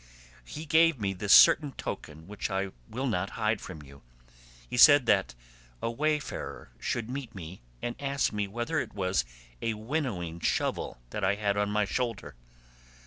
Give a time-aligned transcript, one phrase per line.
[0.43, 4.01] He gave me this certain token which I will not hide from you.
[4.67, 5.35] He said that
[5.79, 9.25] a wayfarer should meet me and ask me whether it was
[9.61, 12.33] a winnowing shovel that I had on my shoulder.